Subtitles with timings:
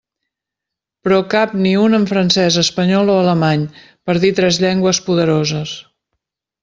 [1.07, 3.67] Però cap ni un en francès, espanyol o alemany,
[4.09, 5.77] per dir tres llengües poderoses.